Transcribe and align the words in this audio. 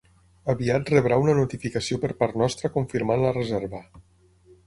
Aviat 0.53 0.87
rebrà 0.93 1.19
una 1.23 1.35
notificació 1.39 1.99
per 2.05 2.11
part 2.23 2.39
nostra 2.43 2.73
confirmant 2.79 3.23
la 3.27 3.35
reserva. 3.39 3.83